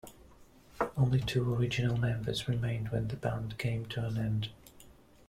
[0.97, 4.49] Only two original members remained when the band came to an end.